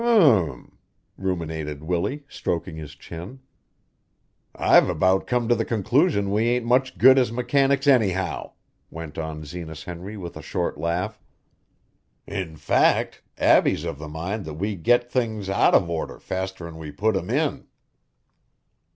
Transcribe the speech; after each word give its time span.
"U 0.03 0.07
m!" 0.07 0.71
ruminated 1.15 1.83
Willie, 1.83 2.23
stroking 2.27 2.75
his 2.75 2.95
chin. 2.95 3.39
"I've 4.55 4.89
about 4.89 5.27
come 5.27 5.47
to 5.47 5.53
the 5.53 5.63
conclusion 5.63 6.31
we 6.31 6.47
ain't 6.49 6.65
much 6.65 6.97
good 6.97 7.19
as 7.19 7.31
mechanics, 7.31 7.85
anyhow," 7.85 8.53
went 8.89 9.19
on 9.19 9.45
Zenas 9.45 9.83
Henry 9.83 10.17
with 10.17 10.35
a 10.35 10.41
short 10.41 10.79
laugh. 10.79 11.21
"In 12.25 12.55
fact, 12.55 13.21
Abbie's 13.37 13.83
of 13.83 13.99
the 13.99 14.09
mind 14.09 14.43
that 14.45 14.55
we 14.55 14.75
get 14.75 15.11
things 15.11 15.49
out 15.51 15.75
of 15.75 15.87
order 15.87 16.17
faster'n 16.17 16.79
we 16.79 16.91
put 16.91 17.15
'em 17.15 17.29
in." 17.29 17.67